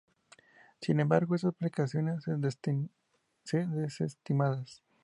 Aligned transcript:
Sin 0.81 0.99
embargo, 0.99 1.35
estas 1.35 1.49
aplicaciones 1.53 2.23
se 2.23 2.33
desestimadas. 3.67 4.81